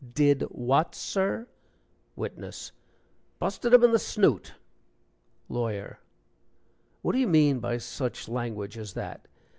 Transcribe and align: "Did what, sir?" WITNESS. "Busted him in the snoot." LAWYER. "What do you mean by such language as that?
"Did 0.15 0.41
what, 0.49 0.95
sir?" 0.95 1.45
WITNESS. 2.15 2.71
"Busted 3.37 3.71
him 3.71 3.83
in 3.83 3.91
the 3.91 3.99
snoot." 3.99 4.55
LAWYER. 5.47 5.99
"What 7.03 7.11
do 7.11 7.19
you 7.19 7.27
mean 7.27 7.59
by 7.59 7.77
such 7.77 8.27
language 8.27 8.79
as 8.79 8.95
that? 8.95 9.27